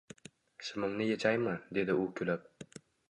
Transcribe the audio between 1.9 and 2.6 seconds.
u kulib